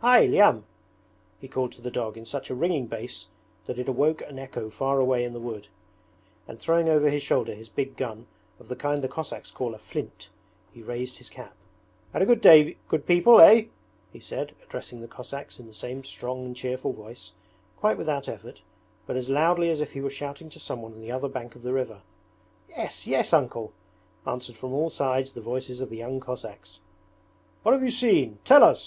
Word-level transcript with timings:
'Hy, 0.00 0.24
Lyam!' 0.26 0.64
he 1.38 1.48
called 1.48 1.70
to 1.72 1.82
the 1.82 1.90
dog 1.90 2.16
in 2.16 2.24
such 2.24 2.48
a 2.48 2.54
ringing 2.54 2.86
bass 2.86 3.26
that 3.66 3.78
it 3.78 3.90
awoke 3.90 4.22
an 4.22 4.38
echo 4.38 4.70
far 4.70 4.98
away 4.98 5.22
in 5.22 5.34
the 5.34 5.38
wood; 5.38 5.68
and 6.48 6.58
throwing 6.58 6.88
over 6.88 7.10
his 7.10 7.22
shoulder 7.22 7.54
his 7.54 7.68
big 7.68 7.94
gun, 7.94 8.26
of 8.58 8.68
the 8.68 8.74
kind 8.74 9.04
the 9.04 9.06
Cossacks 9.06 9.50
call 9.50 9.74
a 9.74 9.78
'flint', 9.78 10.30
he 10.72 10.82
raised 10.82 11.18
his 11.18 11.28
cap. 11.28 11.54
'Had 12.14 12.22
a 12.22 12.24
good 12.24 12.40
day, 12.40 12.78
good 12.88 13.04
people, 13.04 13.38
eh?' 13.38 13.66
he 14.14 14.18
said, 14.18 14.54
addressing 14.64 15.02
the 15.02 15.06
Cossacks 15.08 15.60
in 15.60 15.66
the 15.66 15.74
same 15.74 16.02
strong 16.04 16.46
and 16.46 16.56
cheerful 16.56 16.94
voice, 16.94 17.32
quite 17.76 17.98
without 17.98 18.30
effort, 18.30 18.62
but 19.06 19.14
as 19.14 19.28
loudly 19.28 19.68
as 19.68 19.82
if 19.82 19.92
he 19.92 20.00
were 20.00 20.08
shouting 20.08 20.48
to 20.48 20.58
someone 20.58 20.94
on 20.94 21.02
the 21.02 21.12
other 21.12 21.28
bank 21.28 21.54
of 21.54 21.60
the 21.60 21.74
river. 21.74 22.00
'Yes, 22.66 23.06
yes. 23.06 23.34
Uncle!' 23.34 23.74
answered 24.26 24.56
from 24.56 24.72
all 24.72 24.88
sides 24.88 25.32
the 25.32 25.42
voices 25.42 25.82
of 25.82 25.90
the 25.90 25.98
young 25.98 26.18
Cossacks. 26.18 26.80
'What 27.62 27.72
have 27.72 27.82
you 27.82 27.90
seen? 27.90 28.38
Tell 28.46 28.64
us!' 28.64 28.84